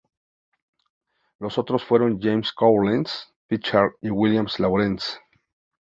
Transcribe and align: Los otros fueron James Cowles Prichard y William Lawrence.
Los 1.37 1.59
otros 1.59 1.83
fueron 1.83 2.19
James 2.19 2.51
Cowles 2.53 3.31
Prichard 3.47 3.91
y 4.01 4.09
William 4.09 4.47
Lawrence. 4.57 5.19